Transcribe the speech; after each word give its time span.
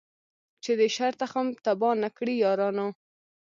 چي 0.63 0.71
د 0.79 0.81
شر 0.95 1.13
تخم 1.21 1.47
تباه 1.65 1.95
نه 2.03 2.09
کړی 2.17 2.35
یارانو 2.45 2.87